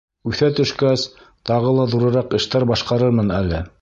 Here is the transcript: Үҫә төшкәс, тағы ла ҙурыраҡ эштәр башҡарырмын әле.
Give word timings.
Үҫә 0.29 0.47
төшкәс, 0.59 1.03
тағы 1.49 1.73
ла 1.81 1.85
ҙурыраҡ 1.93 2.35
эштәр 2.39 2.67
башҡарырмын 2.73 3.35
әле. 3.43 3.63